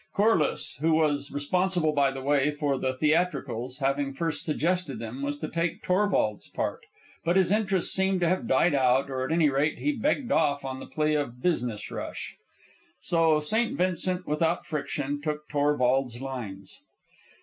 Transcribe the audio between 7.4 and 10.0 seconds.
interest seemed to have died out, or at any rate he